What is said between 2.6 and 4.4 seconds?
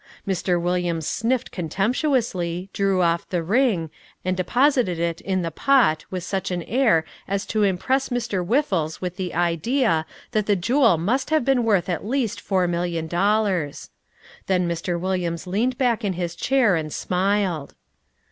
drew off the ring, and